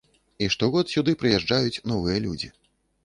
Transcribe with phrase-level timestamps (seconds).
[0.45, 2.53] І штогод сюды прыязджаюць новыя людзі.